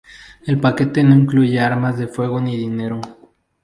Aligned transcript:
El 0.47 0.59
paquete 0.59 1.03
no 1.03 1.13
incluye 1.13 1.59
armas 1.59 1.99
de 1.99 2.07
fuego 2.07 2.41
ni 2.41 2.57
dinero. 2.57 3.01